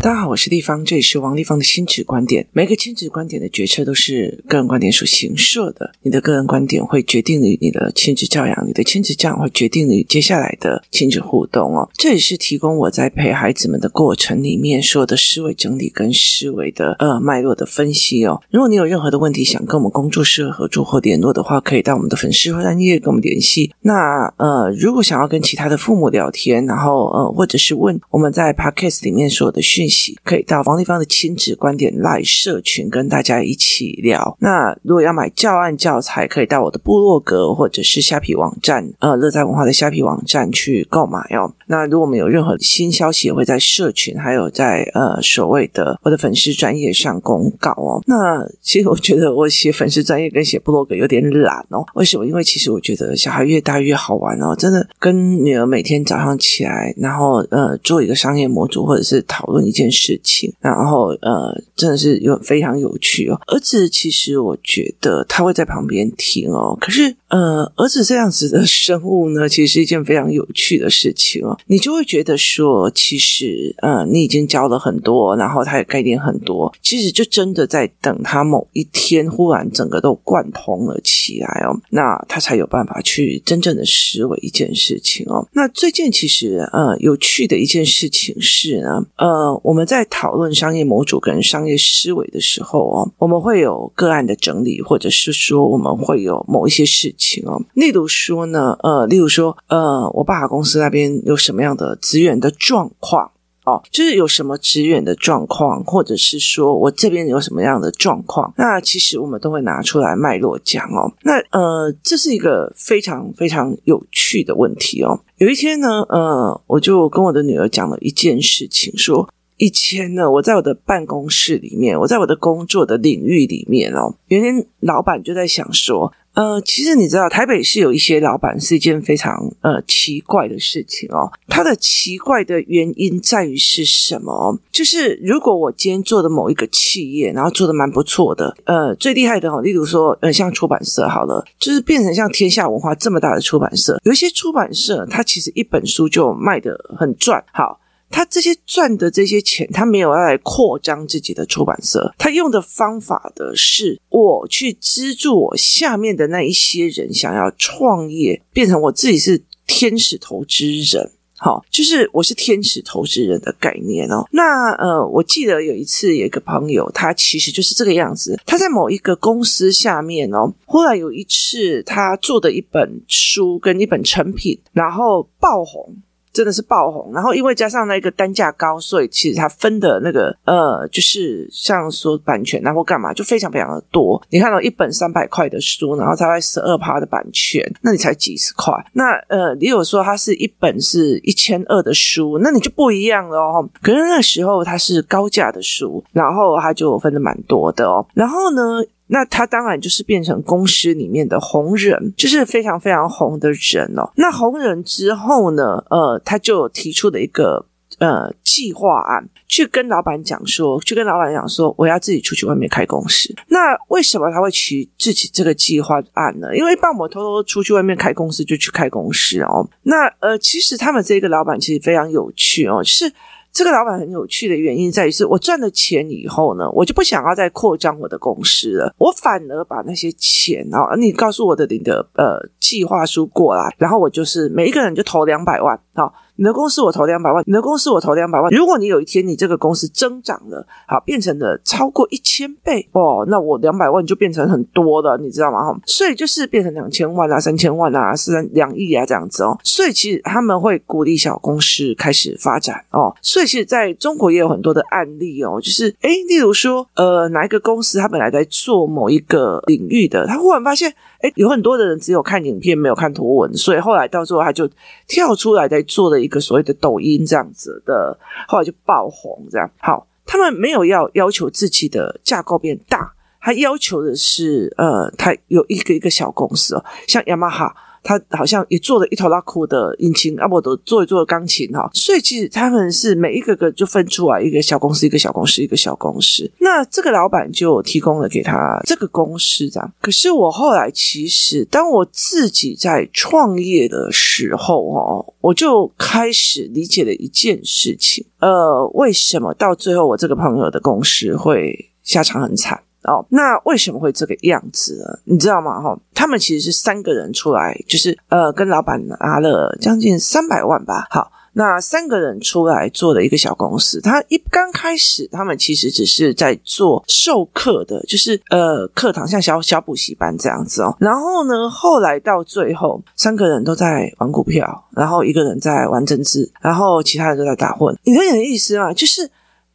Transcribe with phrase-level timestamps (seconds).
[0.00, 2.46] 大家好，我是丽芳，这里是王丽芳的亲子观点。
[2.52, 11.88] 每个亲子观点的决策都是个人观点所形设的，你的个人观点会决定你你的亲子教养，你的亲子教养会决定你接下来的亲子互动哦。
[11.94, 18.40] 这也是提供我在陪孩子们的过程里面所有的思维整理跟思维的呃脉络的分析哦。
[18.50, 23.74] 如果你有任何的问题想跟我们工作室合作或联络的话，可以到我们的粉丝专页跟我们联系。
[23.80, 29.87] 那呃，如果想要跟其他的父母聊天，然后呃，或者是问我们在 Podcast 里面所有的讯
[30.24, 34.36] 可以到王丽芳的亲子观点赖社群跟大家一起聊。
[34.40, 41.52] 那如果要买教案教材，可以到我的部落格或者是虾皮网站，呃，乐在文化的虾皮网站去购买哦。
[41.68, 48.02] 那如果我们有任何新消息，也会在社群还有在呃所谓的我的粉丝专页上公告哦。
[48.06, 51.84] 那其实我觉得我写粉丝专业跟写部落格有点懒哦。
[51.94, 52.24] 为什么？
[52.26, 54.54] 因为其实我觉得小孩越大越好玩哦。
[54.56, 59.88] 真的跟女儿每天早上起来，然后呃做一个商业模组，或者是讨论一件。
[59.90, 63.40] 事情，然后呃，真的是有非常有趣哦。
[63.46, 71.58] 儿子其实我觉得他会在旁边听哦，可是呃，儿子这样子的生物呢，其实是一件非常有趣的事情哦。
[71.66, 85.46] 你就会觉得说，其实呃，你已经教了很多，然后他也概念很多，其实就真的在等他某一天忽然整个都贯通了起来哦，那他才有办法去真正的思维一件事情哦。
[85.52, 103.32] 那最近其实呃，有趣的一件事情是呢，呃，我们在讨论商业模组跟商业思维的时候哦，我们会有个案的整理，或者是说我们会有某一些事情哦，例如说呢，呃，例如说，呃，我爸爸公司那边有什么样的资源的状况
[103.64, 111.12] 哦，就是有什么资源的状况，或者是说我这边有什么样的状况，那其实我们都会拿出来脉络讲哦。
[111.22, 115.20] 那呃，这是一个非常非常有趣的问题哦。
[115.36, 119.28] 有一天呢，呃，我就跟我的女儿讲了一件事情，说。
[119.60, 131.28] 以前呢，我在我的办公室里面，我在我的工作的领域里面哦，有一天老板就在想说，呃，其实你知道台北市有一些老板是一件非常呃奇怪的事情哦。
[131.48, 134.56] 他的奇怪的原因在于是什么？
[134.70, 147.80] 就是如果我今天做的某一个企业，然后做的蛮不错的，呃，最厉害的哦，例如说，呃，像出版社好了，就是变成像天下文化这么大的出版社，有一些出版社，它其实一本书就卖得很赚，好。
[148.10, 164.24] 他这些赚的这些钱，他没有要来扩张自己的出版社，他用的方法的是我去资助我下面的那一些人想要创业，变成我自己是天使投资人，好，就是我是天使投资人的概念哦。
[164.32, 175.94] 那呃，我记得有一次有一个朋友，他其实就是这个样子，他在某一个公司下面哦，后来有一次他做的一本书跟一本成品，然后爆红。
[176.38, 184.22] 真的是爆红，然后因为加上那个单价高，所以其实它分的那个呃，就是像说版权然后干嘛，就非常非常的多。
[184.30, 188.72] 你看到一本三百块的书，然后才十二趴的版权，那你才几十块。
[188.92, 193.68] 那呃，你有说它是一本是一千二的书，那你就不一样了哦。
[193.82, 198.06] 可是那时候它是高价的书，然后它就分的蛮多的哦。
[198.14, 204.10] 然后呢，那他当然就是变成公司里面的红人，就是非常非常红的人哦。
[204.16, 207.66] 那红人之后呢，呃，他就提出了一个
[207.98, 213.34] 呃计划案，去跟老板讲说，去跟老板讲说，我要自己出去外面开公司。
[213.48, 216.54] 那为什么他会提自己这个计划案呢？
[216.56, 219.68] 因为帮我偷偷出去外面开公司，就去开公司哦。
[219.82, 223.12] 那呃，其实他们这个老板其实非常有趣哦，就是。
[223.58, 236.14] 这个老板很有趣的原因在于，是我赚了钱以后呢，我就不想要再扩张我的公司了，我反而把那些钱啊，你告诉我的你的呃计划书过来，然后我就是每一个人就投两百万，好。
[236.38, 238.48] 你的公司我投两百万，你的公司我投两百万。
[238.52, 245.64] 如果你有一天你这个公司增长了，好，变成了超过一千倍哦，那我两百万就变成很多了，你知道吗？
[245.64, 249.58] 哈，所以就是变成两千万啊、三千万啊、是两亿啊这样子哦。
[249.64, 253.12] 所以其实他们会鼓励小公司开始发展哦。
[253.20, 260.94] 所以其实在中国也有很多的案例哦，就是诶，例如说呃，哪一个公司他本来在做某一个领域的，他忽然发现。
[261.20, 264.70] 诶，有很多的人只有看影片，没有看图文，所以后来到最后他就
[265.08, 269.70] 跳出来在做了一一个所谓的抖音这样子的，后来就爆红这样。
[269.78, 273.10] 好，他们没有要要求自己的架构变大，
[273.40, 281.90] 他要求的是呃，他有一个一个小公司哦，像雅马哈他好像也做了一头拉苦的引擎，啊，我都做一做钢琴哈。
[281.92, 286.50] 所以其实他们是每一个个就分出来一个小公司，一个小公司，一个小公司。
[286.58, 289.92] 那这个老板就提供了给他这个公司这样。
[290.00, 302.80] 可是我后来其实当我自己在创业的时候哦，我就开始理解了一件事情，呃，为什么到最后我这个朋友的公司会下场很惨？
[303.04, 305.18] 哦，那为什么会这个样子呢？
[305.24, 305.80] 你知道吗？
[305.80, 311.06] 哈，他们其实是三个人出来，就是呃，跟老板拿了将近三百万吧。
[311.08, 314.00] 好，那三个人出来做了一个小公司。
[314.00, 320.94] 他一刚开始，他们其实只是在做授课的，就是呃，课堂像小小补习班这样子哦。
[320.98, 327.96] 然后呢，后来到最后，三个人都在玩股票，然后一个人在玩政治，然后其他人都在打混。
[328.02, 328.92] 你有点意思吗？
[328.92, 329.30] 就是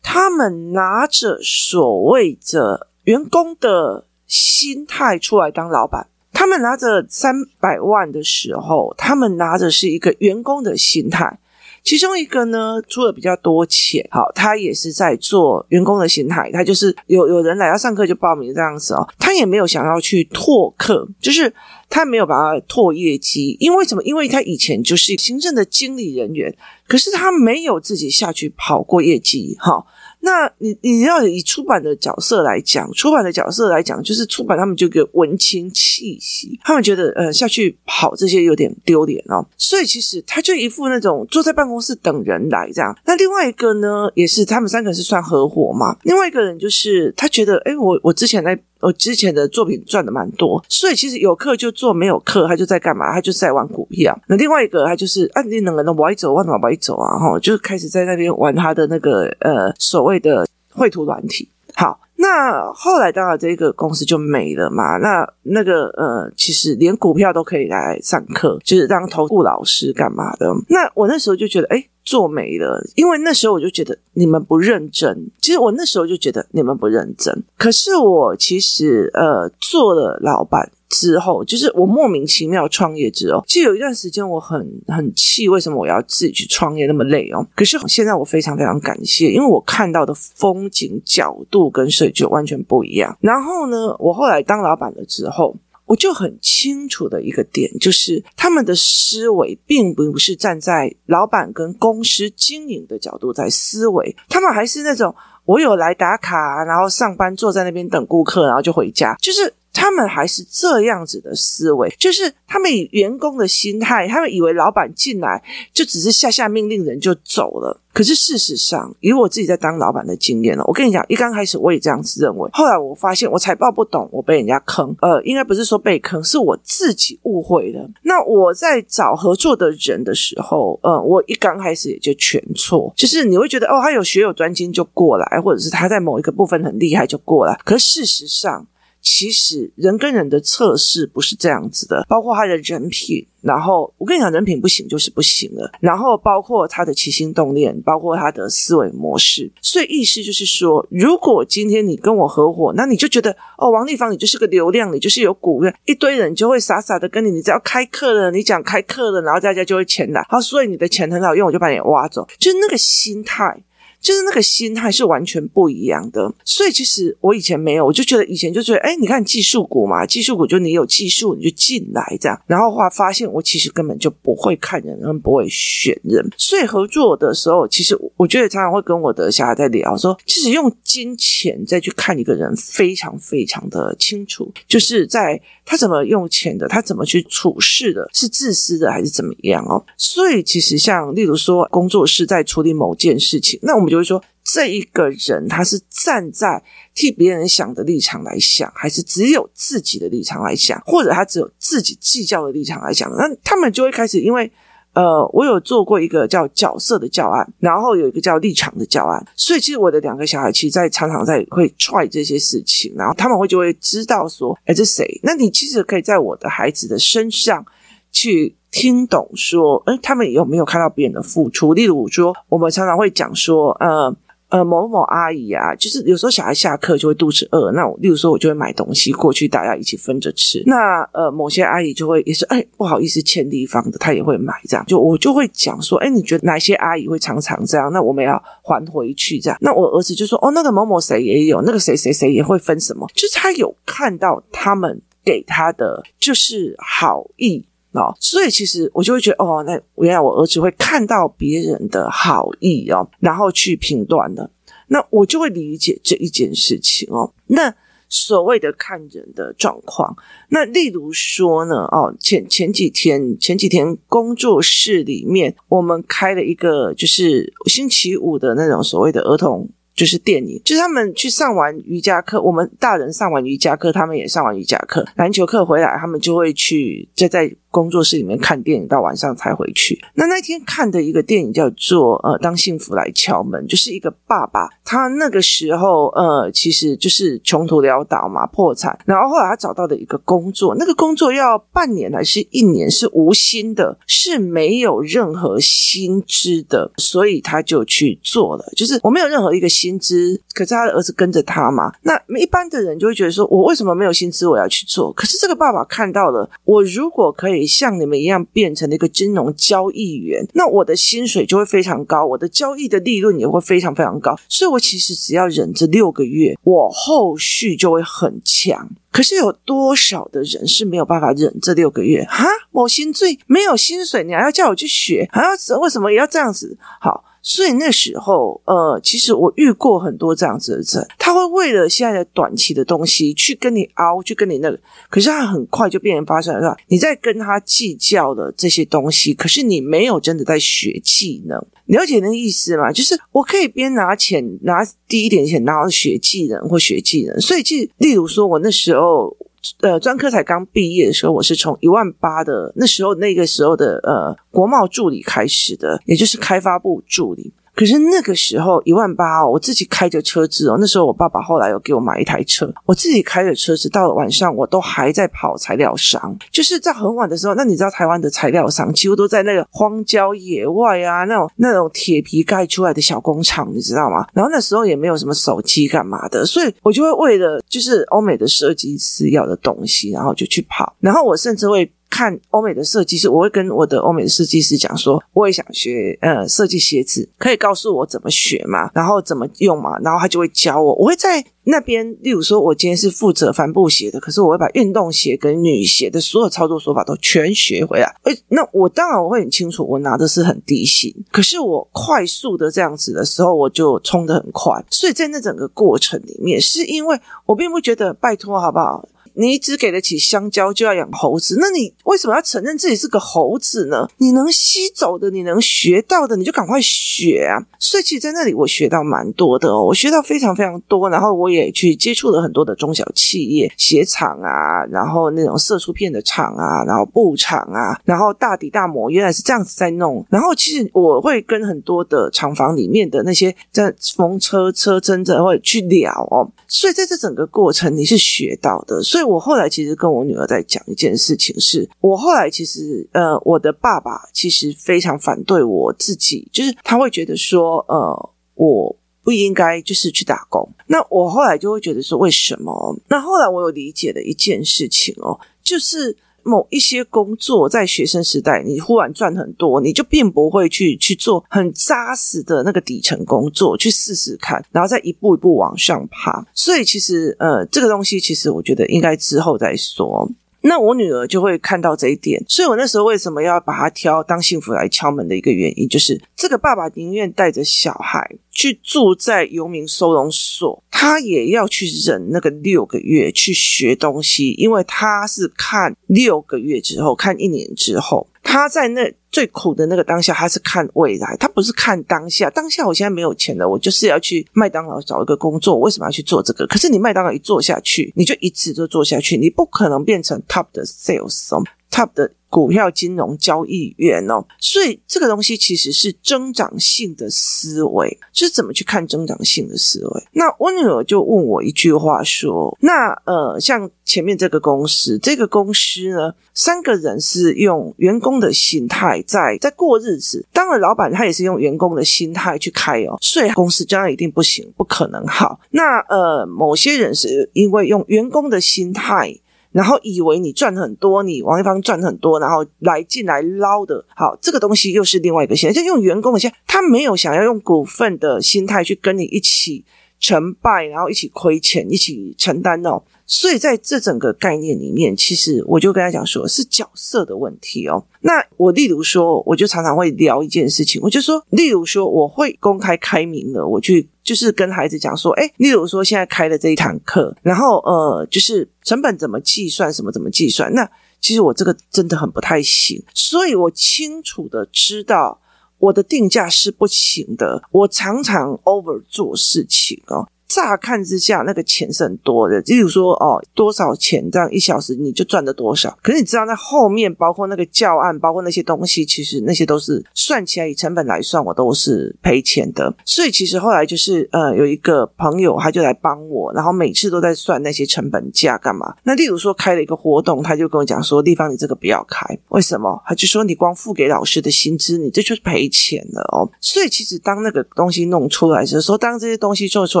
[0.02, 2.88] 他们拿着所谓的。
[3.04, 11.38] 员工的心态出来当老板，他们拿着三百万的时候，他们拿着是一个员工的心态。
[11.82, 21.50] 其中一个呢，出了比较多钱，好，他也是在做员工的心态，他就是有有人来要上课就报名这样子哦，他也没有想要去拓客，就是
[21.88, 24.02] 他没有把它拓业绩，因为什么？
[24.02, 26.54] 因为他以前就是行政的经理人员，
[26.86, 29.82] 可是他没有自己下去跑过业绩，哈。
[30.20, 42.96] 那你你要以出版的角色来讲，出版的角色来讲，就是出版他们就有文青气息，他们觉得呃下去跑这些有点丢脸哦，所以其实他就一副那种坐在办公室等人来这样。
[43.04, 48.58] 那另外一个呢，也是他们三个是算合伙嘛，另外一个人就是他觉得，哎，我我之前在。
[48.80, 53.12] 我之前的作品赚的蛮多，所以其实有课就做，没有课他就在干嘛？
[53.12, 54.18] 他就是在玩股票。
[54.26, 57.18] 那另外一个他就是啊，你两个人歪走，往哪歪走啊？
[57.18, 61.48] 哈，就开始在那边玩他的那个呃所谓的绘图软体。
[61.74, 62.00] 好。
[62.22, 64.98] 那后来当然这个公司就没了嘛。
[64.98, 70.46] 那那个呃，其实连股票都可以来上课，就是当投顾老师干嘛的。
[70.68, 75.30] 那我那时候就觉得，哎，做没了，因为那时候我就觉得你们不认真。
[75.40, 77.44] 其实我那时候就觉得你们不认真。
[77.56, 80.72] 可是我其实呃做了老板。
[80.90, 84.58] 之后就是我莫名其妙创业之后，其实有一段时间我很
[84.88, 87.46] 很气，为什么我要自己去创业那么累哦？
[87.54, 93.16] 可是现在我非常非常感谢，因为我看到的风景角度跟设计完全不一样。
[93.20, 95.54] 然后呢，我后来当老板了之后，
[95.90, 105.12] 我就很清楚的一个点就是，他们的思维并不是站在老板跟公司经营的角度在思维，他们还是那种
[105.44, 109.52] 我有来打卡，然后上班坐在那边等顾客，然后就回家，就是。
[109.72, 117.80] 他们还是这样子的思维，就是他们以员工的心态，他们以为老板进来就只是下下命令，人就走了。
[117.92, 124.94] 可是事实上，以我自己在当老板的经验呢，我跟你讲，一刚开始我也这样子认为，后来我发现我财报不懂，我被人家坑。
[125.00, 127.84] 呃，应该不是说被坑，是我自己误会了。
[128.02, 137.58] 那我在找合作的人的时候，呃，我一刚开始也就全错，就是你会觉得哦，他有学有专精就过来，或者是他在某一个部分很厉害就过来。
[137.64, 138.64] 可是事实上，
[139.00, 149.50] 其实人跟人的测试不是这样子的，包括他的人品，然后我跟你讲，人品不行就是不行了，然后包括他的起心动念，包括他的思维模式。
[149.62, 163.62] 所以意思就是说，如果今天你跟我合伙，那你就觉得哦，王立芳你就是个流量，你就是有股份，一堆人就会傻傻的跟你，你只要开课了，你讲开课了，然后大家就会钱来，好，所以你的钱很好用，我就把你挖走，就是那个心态。
[164.00, 189.84] 就是那个心态是完全不一样的，所以其实我以前没有，我就觉得以前就觉得，哎，你看技术股嘛，技术股就你有技术你就进来这样，然后话发现我其实根本就不会看人，跟不会选人，所以合作的时候，其实我觉得常常会跟我的小孩在聊说，其实用金钱再去看一个人，非常非常的清楚，就是在他怎么用钱的，他怎么去处事的，是自私的还是怎么样哦？
[189.98, 193.89] 所以其实像例如说工作室在处理某件事情，那我们。
[193.90, 196.62] 就是说，这一个人他是站在
[196.94, 203.10] 替别人想的立场来想，还是只有自己的立场来想，或者他只有自己计较的立场来想？
[203.10, 204.50] 那他们就会开始，因为
[204.92, 215.20] 呃，我有做过一个叫角色的教案，然后有一个叫立场的教案，所以其实我的两个小孩其实在常常在会踹这些事情，然后他们会就会知道说，哎，这谁？
[215.22, 217.64] 那你其实可以在我的孩子的身上
[218.12, 218.56] 去。
[218.70, 221.74] 听懂说，诶，他们有没有看到别人的付出？
[221.74, 224.14] 例如说，我们常常会讲说，呃
[224.48, 230.60] 呃，某某阿姨啊，就是有时候小孩下课就会肚子饿，那我例如说，我就会买东西过去，大家一起分着吃。
[230.66, 234.84] 那呃，某些阿姨就会也是，哎，不好意思欠地方的，她也会买这样。
[234.86, 237.92] 就我就会讲说，哎，你觉得哪些阿姨会常常这样？
[237.92, 239.56] 那我们要还回去这样。
[239.60, 247.64] 那我儿子就说，哦，那个某某谁也有，那个谁谁谁也会分什么，就是他有看到他们给他的就是好意。
[247.92, 254.48] 哦，所以其实我就会觉得，哦，那原来我儿子会看到别人的好意哦，然后去评断的，
[254.86, 257.32] 那我就会理解这一件事情哦。
[257.46, 257.74] 那
[258.08, 260.16] 所谓的看人的状况，
[260.50, 269.68] 那例如说呢，哦，前前几天前几天工作室里面，我们开了一个就是星期五的那种所谓的儿童。
[269.92, 277.54] 就是电影，就是他们去上完瑜伽课，我们大人上完瑜伽课，他们也上完瑜伽课，篮球课回来，他们就会去就在。
[277.70, 279.98] 工作室里面看电影到晚上才回去。
[280.14, 288.98] 那那天看的一个电影叫做呃，当幸福来敲门，就是一个爸爸，他那个时候呃，其实就是穷途潦倒嘛，破产。
[289.06, 298.64] 然后后来他找到的一个工作，那个工作要半年还是一年，是无薪的，是没有任何薪资的，所以他就去做了。
[298.76, 301.92] 就是我没有任何一个薪资，可是他的儿子跟着他嘛。
[302.02, 305.12] 那一般的人就会觉得说，我为什么没有薪资，我要去做？
[305.12, 307.59] 可是这个爸爸看到了，我如果可以。
[307.66, 314.38] 像你们一样变成了一个金融交易员，那我的薪水就会非常高，我的交易的利润也会非常非常高。
[314.48, 318.88] 所以，我其实只要忍这六个月，我后续就会很强。
[319.10, 322.24] 可是，有多少的人是没有办法忍这六个月？
[322.24, 326.76] 哈，某心最没有薪水，你还要叫我去学，还要为什么也要这样子？
[327.00, 327.24] 好。
[327.52, 334.78] 所以那时候，呃，其实我遇过很多这样子的人，他会为了现在的短期的东西去跟你凹，去跟你那个，
[335.10, 336.76] 可是他很快就变成发生了，是吧？
[336.86, 342.92] 你在跟他计较的这些东西，可是你没有真的在学技能，了解那个意思吗？
[342.92, 347.40] 就是我可以边拿钱拿第一点钱，然后学技能或学技能。
[347.40, 349.36] 所以，其实例如说，我那时候。
[349.80, 357.52] 呃，专科才刚毕业的时候，我是从一万八的那时候那个时候的呃国贸助理开始的，也就是开发部助理。
[357.80, 360.76] 可是那个时候一万八哦，我自己开着车子哦。
[360.78, 366.36] 那时候我爸爸后来有给我买一台车，我自己开着车子，到了晚上我都还在跑材料商。
[366.52, 374.26] 就是在很晚的时候，那你知道台湾的材料商几乎都在那个荒郊野外啊，那种那种铁皮盖出来的小工厂，你知道吗？
[374.34, 380.94] 然后那时候也没有什么手机干嘛的，所以我就会为了就是欧美的设计师要的东西，然后就去跑。
[381.00, 381.90] 然后我甚至会。
[382.10, 390.94] 看欧美的设计师，我会跟我的欧美的设计师讲说，我也想学呃设计鞋子，可以告诉我怎么学嘛，然后怎么用嘛，然后他就会教我。
[390.96, 398.12] 我会在那边，例如说，我今天是负责帆布鞋的，可是我会把运动鞋跟女鞋的所有操作手法都全学回来。
[398.24, 404.84] 诶，那我当然我会很清楚，我拿的是很低薪，可是我快速的这样子的时候，我就冲得很快。
[404.90, 409.08] 所以在那整个过程里面，是因为我并不觉得拜托好不好？
[409.34, 411.56] 你只给得起香蕉，就要养猴子？
[411.60, 414.08] 那你为什么要承认自己是个猴子呢？
[414.18, 417.62] 你能吸走的，你能学到的，你就赶快学啊！
[417.78, 421.08] 所以，其实在那里我学到蛮多的哦，我学到非常非常多。
[421.08, 430.24] 然后，我也去接触了很多的中小企业鞋厂啊，然后那种色出片的厂啊，然后布厂啊，然后大底大模原来是这样子在弄。
[430.28, 436.50] 然后，其实我会跟很多的厂房里面的那些在缝车车针的会去聊哦。
[436.66, 439.00] 所以，在这整个过程，你是学到的。
[439.02, 439.19] 所以。
[439.20, 450.66] 所以我后来其实跟我女儿在讲一件事情是，是我后来其实呃，我的爸爸其实非常反对我自己，就是他会觉得说，呃，我不应该就是去打工。
[450.86, 452.98] 那我后来就会觉得说，为什么？
[453.08, 456.16] 那后来我有理解的一件事情哦，就是。
[456.42, 466.46] 某一些工作在学生时代，你忽然赚很多，你就并不会去去做很扎实的那个底层工作，去试试看，然后再一步一步往上爬。
[466.54, 470.30] 所以其实，呃，这个东西其实我觉得应该之后再说。
[470.62, 488.26] 那我女儿就会看到这一点，所以我那时候为什么要把她挑当幸福来敲门的一个原因，就是这个爸爸宁愿带着小孩去住在游民收容所，他也要去忍那个六个月去学东西，因为他是看六个月之后，看一年之后。
[488.42, 492.50] 他在那最苦的那个当下，他是看未来，他不是看当下。
[492.50, 495.78] 当下我现在没有钱了，我就是要去麦当劳找一个工作。
[495.78, 496.66] 为什么要去做这个？
[496.66, 502.32] 可是你麦当劳一做下去，你就一直都做下去，你不可能变成 top 的 sales，top 的。
[502.50, 510.22] 股票金融交易员哦，所以这个东西其实是增长性的思维，是怎么去看增长性的思维。
[510.32, 525.60] 那我女儿就问我一句话说：“那呃，像前面这个公司，这个公司呢，三个人是用员工的心态在在过日子，当然老板他也是用员工的心态去开哦，所以公司将来一定不行，不可能好。
[525.70, 529.38] 那呃，某些人是因为用员工的心态。”
[529.72, 539.84] 然后以为你赚很多，你王一芳赚很多，然后来进来捞的，好，这个东西又是另外一个心态，就用员工的心，他没有想要用股份的心态去跟你一起
[540.18, 543.02] 成败，然后一起亏钱，一起承担哦。
[543.26, 548.04] 所以在这整个概念里面，其实我就跟他讲说，是角色的问题哦。
[548.22, 560.72] 那我例如说，我就常常会聊一件事情，我就说，例如说，我会公开开明了，我去就是跟孩子讲说，诶，例如说现在开的这一堂课，然后呃，就是成本怎么计算，什么怎么计算。
[560.72, 560.88] 那
[561.20, 565.40] 其实我这个真的很不太行，所以我清楚的知道
[565.78, 570.28] 我的定价是不行的，我常常 over 做事情哦。
[570.50, 572.60] 乍看之下，那个钱是很多的。
[572.62, 575.96] 例如说，哦，多少钱这样一小时你就赚了多少？
[576.02, 582.92] 可是你知道，那后面包括那个教案，包括那些东西，其实那些都是算起来以成本来算，我都是赔钱的。
[583.04, 588.92] 所以其实后来就是，呃，有一个朋友他就来帮我，然后每次都在算那些成本价干嘛？
[589.04, 600.00] 那例如说开了一个活动，他就跟我讲说：“丽芳，你这个不要开，为什么？”他就说：“你光付给老师的薪资，你这就是赔钱了哦。”所以其实当那个东西弄出来的时候，当这些东西做出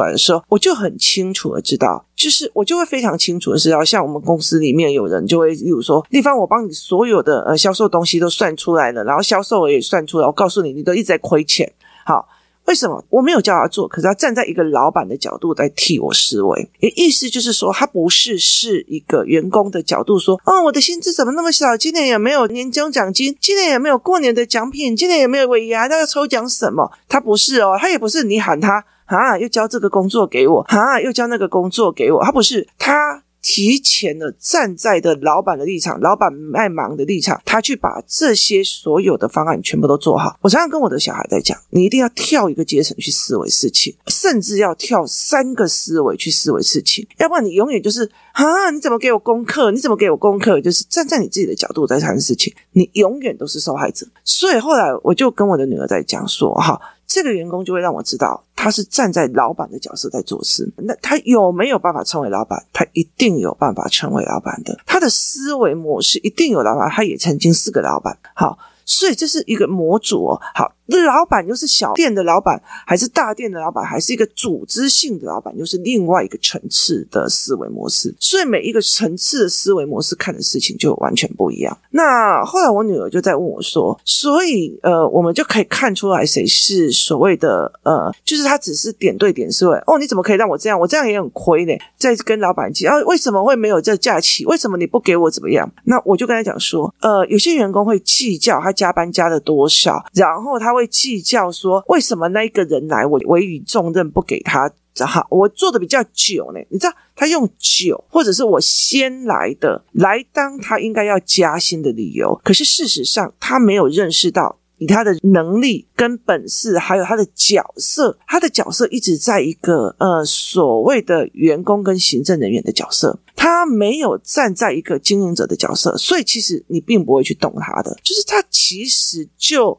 [0.00, 11.72] 来的时候，我就很清楚的知道，就是我就会非常清楚的知道，像我们公司里面有人就会，例如说，丽芳，我帮你所有的呃销售东西都算出来了，然后销售额也算出来，我告诉你，你都一直在亏钱。
[12.04, 12.26] 好，
[12.66, 13.04] 为什么？
[13.08, 21.76] 我没有叫他做，可是他站在一个老板的角度在替我思维，也意思就是说，他不是是一个员工的角度说，哦，我的薪资怎么那么少？
[21.76, 26.90] 今年也没有年终奖金，今年也没有过年的奖品，今年也没有尾牙，他要抽奖什么？
[27.08, 28.84] 他不是哦，他也不是你喊他。
[29.16, 29.36] 啊！
[29.38, 31.00] 又交这个工作给我，啊！
[31.00, 32.24] 又交那个工作给我。
[32.24, 40.36] 他不是，他提前的站在的老板的立场，老板卖忙的立场，他去把这些所有的方案全部都做好。
[40.42, 48.70] 我常常跟我的小孩在讲，你一定要跳一个阶层去思维事情，甚至要跳三个思维去思维事情，要不然你永远就是啊！
[48.70, 49.70] 你怎么给我功课？
[49.70, 50.60] 你怎么给我功课？
[50.60, 54.06] 就是站在你自己的角度在谈事情，你永远都是受害者。
[54.22, 56.80] 所以后来我就跟我的女儿在讲说，哈。
[57.12, 60.72] 这个员工就会让我知道，他是站在老板的角色在做事。
[60.76, 62.64] 那他有没有办法成为老板？
[62.72, 64.78] 他一定有办法成为老板的。
[64.86, 68.16] 他的思维模式一定有老板，他也曾经是个老板。
[68.34, 68.56] 好。
[68.86, 70.40] 所以这是一个模组哦。
[70.52, 78.12] 好，老板又是小店的老板，还是大店的老板，还是一个组织性的老板，又是另外一个层次的思维模式。
[78.18, 81.76] 所以每一个层次的思维模式看的事情就完全不一样。
[81.90, 89.98] 那后来我女儿就在问我说：“所以呃，我们就可以看出来谁是所谓的呃，就是他只是点对点思维哦？
[89.98, 90.80] 你怎么可以让我这样？
[90.80, 91.72] 我这样也很亏呢。
[91.96, 94.44] 在跟老板讲啊，为什么会没有这假期？
[94.46, 95.70] 为什么你不给我怎么样？
[95.84, 98.72] 那我就跟他讲说：呃，有些员工会计较他。
[98.80, 100.02] 加班加了多少？
[100.14, 104.72] 然后他会会计较说，为什么那一个人来，我委以重任不给他？
[105.06, 106.60] 好，我做的比较久呢。
[106.70, 112.38] 你知道，他用久，或者是我先来的，来当他应该要加薪的理由。
[112.42, 114.56] 可是事实上，他没有认识到。
[114.78, 129.78] 以他的能力跟本事，还有他的角色，他的角色一直在一个呃所谓的员工跟行政人员的角色，他没有站在一个经营者的角色，所以其实你并不会去动他的，就是他其实就。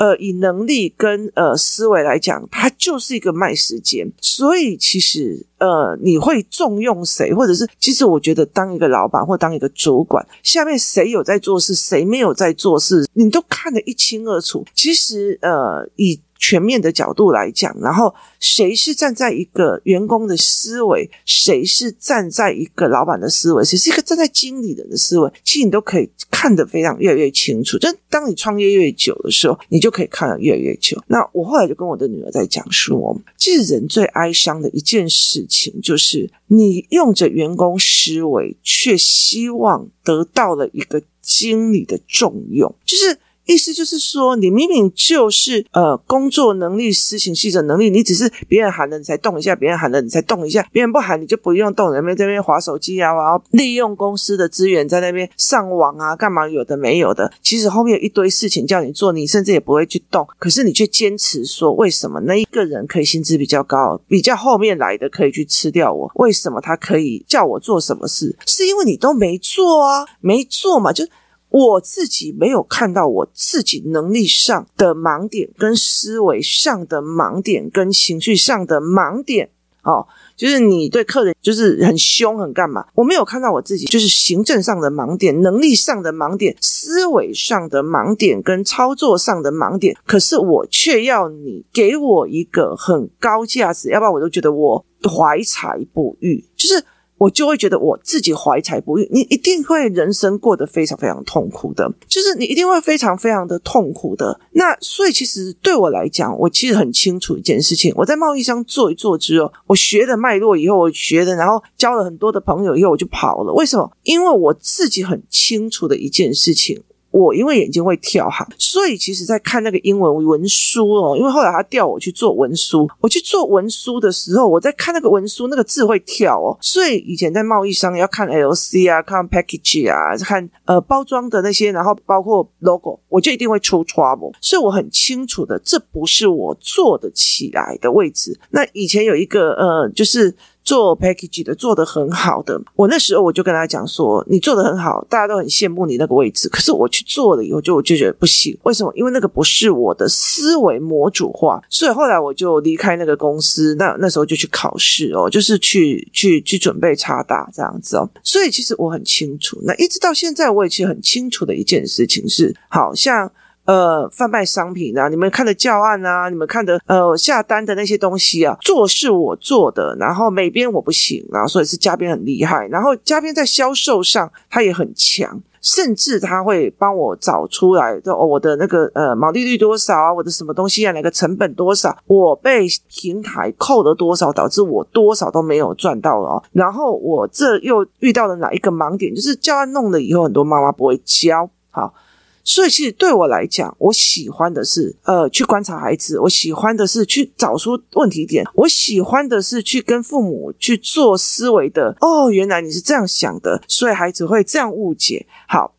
[0.00, 4.10] 呃，以能力跟呃思维来讲，它就是一个卖时间。
[4.22, 14.64] 所以其实呃，你会重用谁，或者是其实我觉得当一个老板或当一个主管，下面谁有在做事，谁没有在做事，你都看得一清二楚。
[14.74, 27.78] 其实呃，以全面的角度来讲，然后谁是站在一个员工的思维，谁是站在一个老板的思维，谁是一个站在经理人的思维，其实你都可以看得非常越来越清楚。
[27.78, 31.00] 就当你创业越久的时候，你就可以看得越来越久。
[31.08, 43.18] 那我后来就跟我的女儿在讲说，其实人最哀伤的一件事情，就是你用着员工思维，却希望得到了一个经理的重用，就是。
[43.46, 57.32] 意思就是说，你明明就是呃工作能力、施行细则能力，你只是别人喊了你才动一下，别人喊了你才动一下，别人不喊你就不用动，人们在那边滑手机啊，然后利用公司的资源在那边上网啊，干嘛有的没有的。
[57.42, 66.10] 其实后面有一堆事情叫你做，你甚至也不会去动，可是你却坚持说，为什么那一个人可以薪资比较高，比较后面来的可以去吃掉我？
[66.14, 68.36] 为什么他可以叫我做什么事？
[68.46, 71.04] 是因为你都没做啊，没做嘛，就。
[71.50, 79.50] 我自己没有看到我自己能力上的盲点，跟思维上的盲点，跟情绪上的盲点。
[79.82, 82.84] 哦，就是你对客人就是很凶，很干嘛？
[82.94, 89.96] 我没有看到我自己就是行政上的盲点，能力上的盲点，思维上的盲点，跟操作上的盲点。
[90.06, 96.44] 可是我却要你给我一个很高价值，要不然我都觉得我怀才不遇。
[96.54, 96.84] 就是
[97.20, 104.40] 我就会觉得我自己怀才不遇，你一定会人生过得非常非常痛苦的，就是你一定会非常非常的痛苦的。
[104.52, 113.52] 那所以其实对我来讲，我其实很清楚一件事情，我在贸易商做一做之后，我学的脉络以后，我学的，然后交了很多的朋友以后，我就跑了。
[113.52, 113.92] 为什么？
[114.04, 116.82] 因为我自己很清楚的一件事情。
[117.10, 138.38] 我因为眼睛会跳哈，所以其实在看那个英文文书哦，因为后来他调我去做文书，我去做文书的时候，我在看那个文书，那个字会跳哦，所以以前在贸易商要看 LC 啊，看 package 啊，看呃包装的那些，然后包括 logo，我就一定会出 trouble，所以我很清楚的，这不是我做得起来的位置。
[138.50, 140.34] 那以前有一个呃，就是。
[140.62, 146.48] 做 package 的做得很好的，我那时候我就跟他讲说，你做得很好，大家都很羡慕你那个位置。
[146.48, 148.56] 可是我去做了以后，就我就觉得不行。
[148.62, 148.92] 为什么？
[148.94, 151.60] 因为那个不是我的思维模组化。
[151.68, 153.74] 所以后来我就离开那个公司。
[153.76, 158.08] 那那时候就去考试哦，就是去去去准备插大这样子哦。
[158.22, 159.58] 所以其实我很清楚。
[159.64, 163.30] 那一直到现在，我也其实很清楚的一件事情是，好像。
[163.66, 191.94] 呃，贩卖商品啊，你们看的教案啊，你们看的呃下单的那些东西啊，做是我做的，然后美编我不行，啊所以是嘉宾很厉害，然后嘉宾在销售上他也很强，甚至他会帮我找出来的哦，我的那个呃毛利率多少啊，我的什么东西啊，哪个成本多少，我被平台扣了多少，导致我多少都没有赚到了，然后我这又遇到了哪一个盲点，就是教案弄了以后，很多妈妈不会教，好。
[192.42, 201.96] 所以，其实对我来讲，我喜欢的是呃去观察孩子，我喜欢的是去找出问题点，我喜欢的是去跟父母去做思维的。
[202.00, 205.26] 哦，原来你是这样想的，所以孩子会这样误解。
[205.46, 205.74] 好。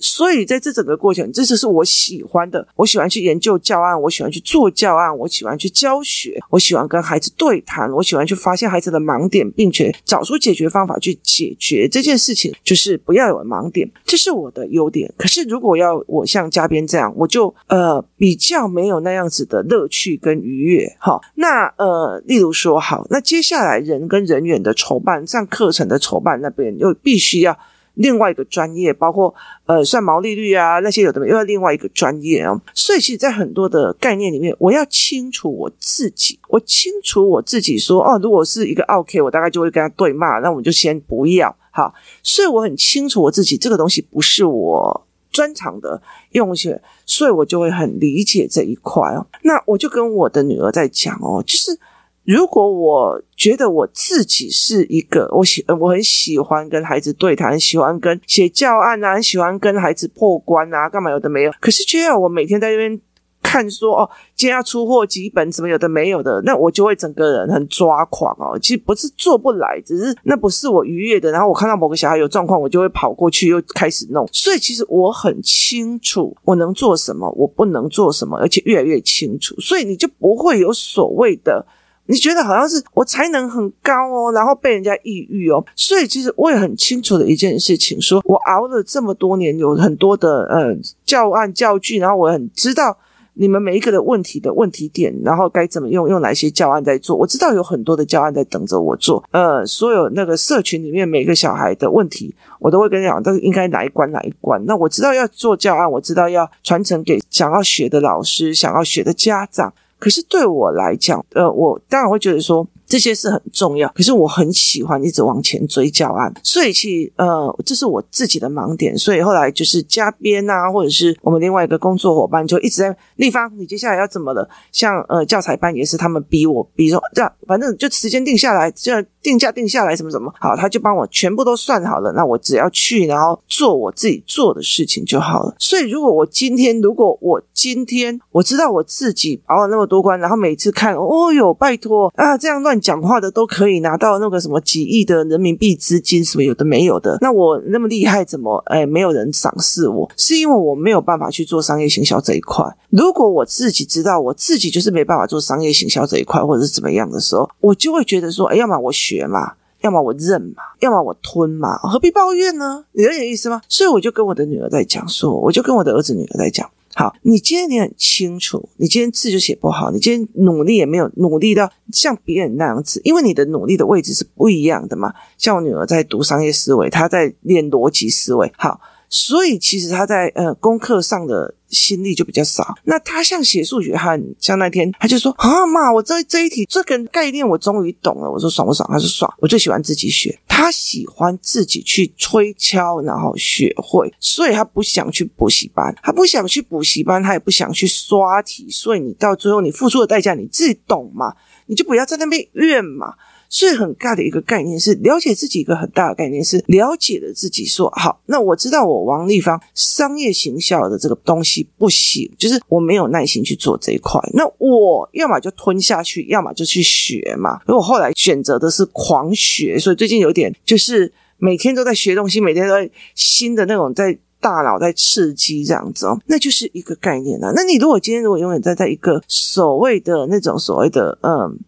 [0.00, 2.66] 所以在这整个过程，这就是我喜欢的。
[2.76, 12.52] 我喜欢去研究教案，我喜欢去做教案，我喜欢去教学，我喜欢跟孩子对谈，我喜欢去发现孩子的盲点，并且找出解决方法去解决这件事情。
[12.62, 15.12] 就是不要有盲点，这是我的优点。
[15.16, 20.96] 可是如果要我像嘉宾这样，我就呃比较没有那样子的乐趣跟愉悦。
[20.98, 27.56] 好，那呃，例如说，好，那接下来人跟人员的筹办，像课程的筹办那边又必须要。
[27.96, 29.34] 另外一个专业，包括
[29.66, 32.58] 呃算毛利率啊那些有的没，又要另外一个专业哦。
[32.72, 41.92] 所以其实，在很多的概念里面，我要清楚我自己，我清楚我自己说哦，如果是一个 OK，我大概就会跟他对骂，那我们就先不要好。
[42.22, 49.26] 所以我很清楚我自己这个东西不是我专长的用些，所以我就会很理解这一块哦。
[49.42, 51.78] 那我就跟我的女儿在讲哦，就是。
[52.26, 61.52] 如果我觉得我自己是一个我喜我很喜欢跟孩子对谈，喜欢跟写教案啊，很喜欢跟孩子破关啊，干嘛有的没有。
[61.60, 63.00] 可是却要我每天在那边
[63.40, 68.58] 看说哦，今天要出货几本，什么有的没有的，那我就会整个人很抓狂哦。
[68.58, 71.30] 其实不是做不来，只是那不是我愉悦的。
[71.30, 74.28] 然后我看到某个小孩有状况，我就会跑过去又开始弄。
[74.32, 79.54] 所以其实我很清楚我能做什么，我不能做什么，而且越来越清楚。
[79.60, 81.64] 所以你就不会有所谓的。
[82.06, 92.96] 你觉得好像是我才能很高哦，然后被人家抑郁哦，所以其实我也很清楚的一件事情，说我熬了这么多年，有很多的呃教案教具，然后我很知道
[93.34, 104.64] 你们每一个的问题的问题点，然后该怎么用，用哪些教案在做，我知道有很多的教案在等着我做，呃，所有那个社群里面每个小孩的问题，我都会跟你讲，都应该哪一关哪一关。
[104.64, 109.74] 那我知道要做教案，我知道要传承给想要学的老师，想要学的家长。
[109.98, 112.66] 可是对我来讲，呃，我当然会觉得说。
[112.86, 118.96] 这些是很重要，可是我很喜欢一直往前追教案，所以其呃，这是我自己的盲点。
[118.96, 124.48] 所以后来就是加编啊，或者是我们另外一个工作伙伴，就一直在立方，你接下来要怎么了？
[124.70, 135.56] 像呃教材班也是他们逼我，比如说这样，反正就时间定下来，这样定价定下来什么什么，好，他就帮我全部都算好了，那我只要去，然后做我自己做的事情就好了。
[135.58, 142.75] 所以如果我今天，如果我今天我知道我自己熬了那么多关，然后每次看，哦哟，拜托啊，这样乱。
[142.80, 147.18] 讲话的都可以拿到那个什么几亿的人民币资金，什么有的没有的。
[147.20, 150.10] 那我那么厉害，怎么哎没有人赏识我？
[150.16, 152.64] 是因为我没有办法去做商业行销这一块。
[152.90, 162.84] 如果我自己知道我自己就是没办法做商业行销这一块，或者是怎么样的时候，我就会觉得说，哎，要么我学嘛，要么我认嘛，要么我吞嘛，何必抱怨呢？
[162.92, 163.60] 你有点意思吗？
[163.68, 166.68] 所以我就跟我的女儿在讲说，我就跟我的儿子女儿在讲。
[166.98, 175.12] 好，你今天你很清楚，你今天字就写不好，你今天努力也没有努力到像别人那样子，因为你的努力的位置是不一样的嘛。
[175.36, 178.50] 像我女儿在读商业思维，她在练逻辑思维。
[178.56, 178.80] 好，
[179.10, 182.74] 所以其实她在呃功课上的心力就比较少。
[182.84, 183.96] 那他像写数学，
[184.38, 188.30] 像那天他就说啊妈，我这这一题这个概念我终于懂了。
[188.30, 188.88] 我说爽不爽？
[188.90, 189.32] 他说爽。
[189.38, 198.70] 我最喜欢自己学，他喜欢自己去推敲，然后学会，所以他不想去补习班，他不想去补习班，他也不想去刷题。
[198.70, 201.34] 所以你到最后你付出的代价你自己懂嘛？
[201.66, 203.14] 你就不要在那边怨嘛。
[203.48, 207.64] 所以很大的一个概念是了解自己，一个很大的概念是了解了自己。
[207.66, 214.20] 说好，那我知道我王立芳商业行销的这个东西不行，就是我没有耐心去做这一块。
[214.32, 217.60] 那我要么就吞下去，要么就去学嘛。
[217.66, 227.52] 而我后来选择的是狂学，所以最近有点就是每天都在学东西，每天都在新的那种在大脑在刺激这样子哦，那就是一个概念了。
[227.54, 231.58] 那你如果今天如果永远在在一个所谓的那种所谓的嗯。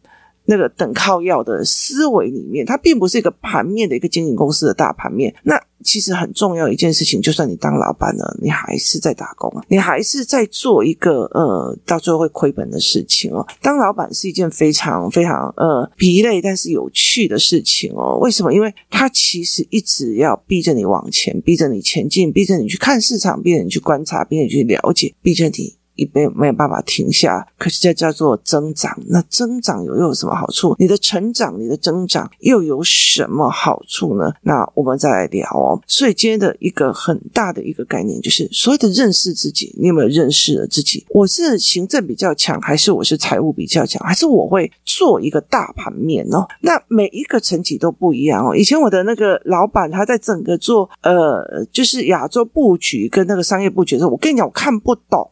[0.50, 5.32] 那个等靠要的思维里面，它并不是一个盘面的一个经营公司的大盘面。
[5.42, 13.46] 那其实很重要一件事情，就算你当老板了，你还是在打工啊，你还是在做一个呃，到最后会亏本的事情哦。
[13.60, 18.18] 当老板是一件非常非常呃疲累但是有趣的事情哦。
[18.22, 18.50] 为什么？
[18.52, 25.76] 因为它其实一直要逼着你往前，逼着你前进，逼着你去看市场，逼着你去观察，逼着你去了解，逼着你。
[25.98, 28.96] 一没没有办法停下，可是这叫做增长。
[29.08, 30.74] 那增长又有什么好处？
[30.78, 34.32] 你的成长，你的增长又有什么好处呢？
[34.42, 35.82] 那我们再来聊哦。
[35.86, 39.74] 所以今天的一个很大的一个概念，就是所谓的认识自己。
[39.78, 41.04] 你有没有认识了自己？
[41.10, 46.46] 我是行政比较强，还是我是财务比较强，还是我会做一个大盘面哦？
[46.62, 48.54] 那每一个层级都不一样哦。
[48.54, 55.30] 以前我的那个老板，他在整个做呃，就是亚洲布局跟那个商业布局的时候，我跟你讲，我看不懂。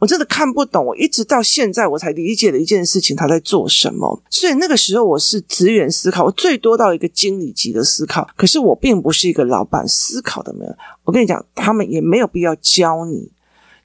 [0.00, 4.20] 我真的看不懂，我一直到现在我才理解了一件事情，他在做什么。
[4.30, 8.26] 所以那个时候我是职员思考，我最多到一个经理级的思考。
[8.34, 10.76] 可是我并不是一个老板思考的人。
[11.04, 13.30] 我跟你讲，他们也没有必要教你。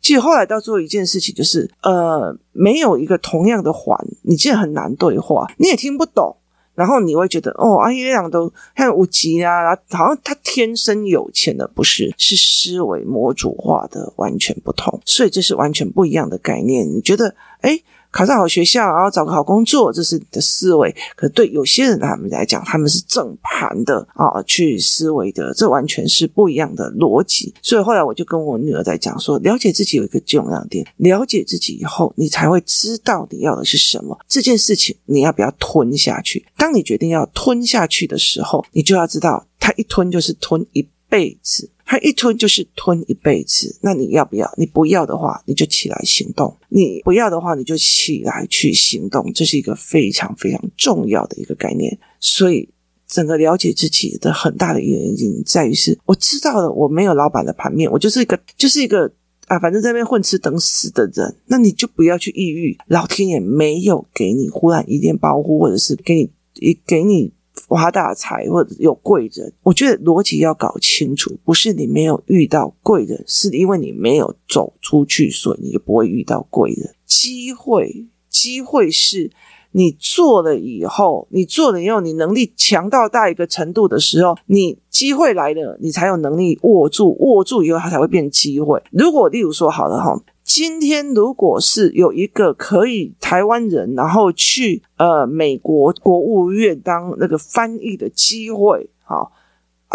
[0.02, 6.38] 其实后来到做一件事情就是，呃，没有一个同样的环，你其实很难对话，你也听不懂。
[6.76, 16.88] 然后你会觉得哦，阿姨这样都很无极啊，然后好像他天生有钱的，不是，是思维模组化的完全不同，所以这是完全不一样的概念。
[16.88, 17.82] 你觉得，诶
[18.16, 20.96] 考上好学校，然后找个好工作，这是你的思维。
[21.18, 27.54] 可对有些人他们来讲，他们是正盘的啊，去思维的，这完全是不一样的逻辑。
[27.62, 34.18] 所以后来我就跟我女儿在讲说，了解自己有一个重要点，了解自己以后，你才会知道你要的是什么。
[34.30, 36.46] 这件事情你要不要吞下去？
[36.56, 41.70] 当你决定要吞下去的时候，你就要知道，它一吞就是吞一辈子。
[41.88, 44.52] 他一吞就是吞一辈子，那你要不要？
[44.58, 49.32] 你不要的话，你就起来行动；你不要的话，你就起来去行动。
[49.34, 51.96] 这是一个非常非常重要的一个概念。
[52.20, 52.68] 所以，
[53.08, 59.14] 整个了解自己的很大的原因在于是，我知道了我没有老板的盘面，我就是一个就是一个
[59.46, 61.36] 啊，反正在那边混吃等死的人。
[61.46, 67.32] 那你就不要去抑郁，老天爷没有给你忽然一点保护，或者是给你一给你。
[67.68, 76.96] 发大财或者有贵人，我觉得逻辑要搞清楚，不是你没有遇到贵人，是因为你没有走出去，所以你就不会遇到贵人。
[77.06, 79.32] 机会，机会是
[79.72, 88.82] 你做了以后，你做了以后，你能力强到大一个程度的时候，你机会来了，你才有能力握住，握住以后它才会变机会。
[88.92, 90.22] 如果例如说好了哈。
[90.58, 99.34] 今天如果是有一个可以台湾人，然后去呃美国国务院当那个翻译的机会，好。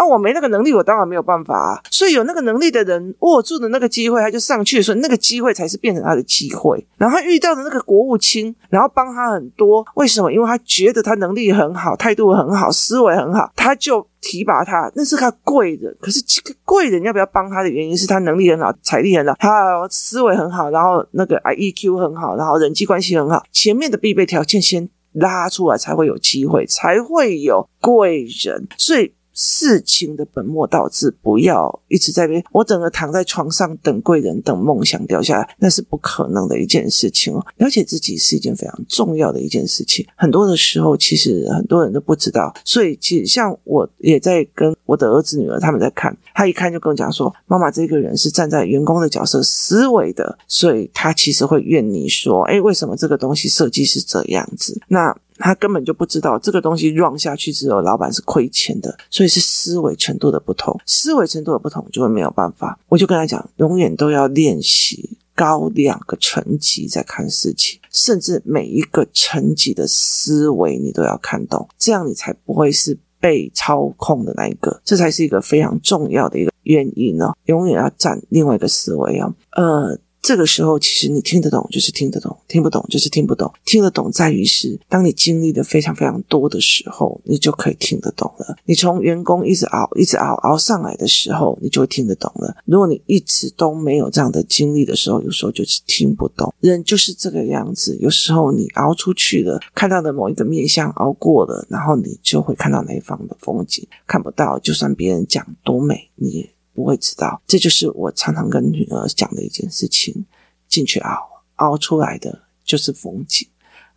[0.01, 1.79] 啊，我没那个能力，我当然没有办法啊。
[1.91, 6.83] 所以有那个能力的人握住的那个机会，他就上去的时候，那个机会才是变成他的机会。
[6.97, 9.85] 然后他遇到的那个国务卿，然后帮他很多。
[9.93, 10.33] 为什么？
[10.33, 14.91] 因为他觉得他能力很好，态度很好，思维很好，他就提拔他。
[14.95, 15.95] 那是他贵人。
[16.01, 23.43] 可是这个贵人要不要帮他的原因是他能力很好，财力很好，他思维很好，然后那个 I E Q 很好，然后人际关系很好。
[23.51, 28.67] 前面的必备条件先拉出来，才会有机会，才会有贵人。
[28.77, 29.13] 所以。
[29.33, 32.43] 事情的本末倒置，不要一直在边。
[32.51, 37.45] 我整个躺在床上等贵人，等梦想掉下来，那是不可能的一件事情哦。
[37.57, 40.05] 了解自己是一件非常重要的一件事情。
[40.15, 42.53] 很多的时候，其实很多人都不知道。
[42.65, 55.15] 所以，其实像我也在跟我的儿子女儿他们在看，他一看就跟我讲说：“妈妈，这个人是站在员工的角色思维的，所以他其实会怨你说，哎，为什么这个东西设计是这样子？”那。
[55.37, 62.79] 他根本就不知道这个东西 run 下去之后，老板是亏钱的，所以是思维程度的不同，思维程度的不同就会没有办法。
[62.87, 77.31] 我就跟他讲，永远都要练习高两个层级在看事情，甚至每一个层级的思维你都要看懂，这样你才不会是被操控的那一个，这才是一个非常重要的一个原因呢。
[77.45, 79.97] 永远要站另外一个思维哦，呃。
[80.21, 83.51] 这个时候，其实你听得懂就是听得懂，听不懂就是听不懂。
[83.65, 88.55] 听得懂在于是，当你经历的非常非常多的时候，你就可以听得懂了。
[88.65, 92.55] 你从员工一直熬，一直熬熬上来的时候，你就会听得懂了。
[92.65, 96.53] 如果你一直都没有这样的经历的时候，有时候就是听不懂。
[96.59, 103.87] 人就是这个样子，有时候你熬出去了，看到的某一个面向熬过了，然后你就会看到那一方的风景。
[104.05, 106.49] 看不到，就算别人讲多美，你也。
[106.73, 110.25] 不会知道，这就是我常常跟女儿讲的一件事情：
[110.67, 113.47] 进去熬，熬出来的就是风景，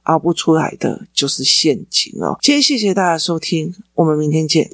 [0.03, 2.37] 熬不出来的就是陷阱哦。
[2.43, 4.71] 今天谢谢大家收听，我们明天见。